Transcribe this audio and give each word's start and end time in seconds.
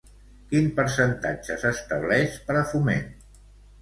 Quin 0.53 0.69
percentatge 0.79 1.57
s'estableix 1.65 2.41
per 2.49 2.57
a 2.63 2.67
Foment? 2.73 3.07